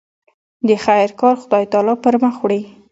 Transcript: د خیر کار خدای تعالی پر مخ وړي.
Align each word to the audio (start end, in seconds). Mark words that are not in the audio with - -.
د 0.67 0.69
خیر 0.85 1.09
کار 1.21 1.35
خدای 1.43 1.63
تعالی 1.71 1.95
پر 2.03 2.15
مخ 2.23 2.35
وړي. 2.41 2.61